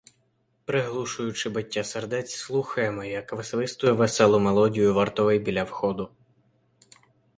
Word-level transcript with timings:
Приглушуючи 0.65 1.49
биття 1.49 1.83
сердець, 1.83 2.35
слухаємо, 2.35 3.03
як 3.03 3.33
висвистує 3.33 3.93
веселу 3.93 4.39
мелодію 4.39 4.93
вартовий 4.93 5.39
біля 5.39 5.63
входу. 5.63 6.09